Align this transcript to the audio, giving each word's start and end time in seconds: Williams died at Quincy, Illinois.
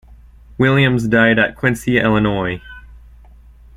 Williams 0.57 1.07
died 1.07 1.37
at 1.37 1.55
Quincy, 1.55 1.99
Illinois. 1.99 2.59